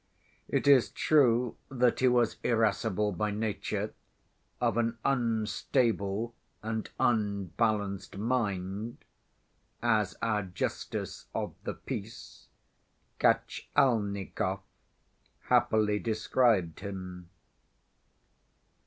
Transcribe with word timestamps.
It 0.47 0.65
is 0.67 0.89
true 0.89 1.57
that 1.69 1.99
he 1.99 2.07
was 2.07 2.37
irascible 2.43 3.11
by 3.11 3.29
nature, 3.29 3.93
"of 4.59 4.75
an 4.77 4.97
unstable 5.05 6.33
and 6.63 6.89
unbalanced 6.99 8.17
mind," 8.17 8.97
as 9.79 10.15
our 10.23 10.41
justice 10.41 11.27
of 11.35 11.53
the 11.65 11.75
peace, 11.75 12.47
Katchalnikov, 13.19 14.61
happily 15.41 15.99
described 15.99 16.79
him. 16.79 17.29